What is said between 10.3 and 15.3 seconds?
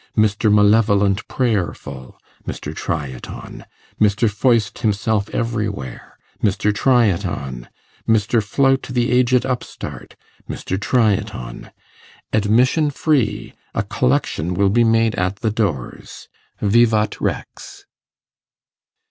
MR. TRY IT ON!!!!!!! Admission Free. A Collection will be made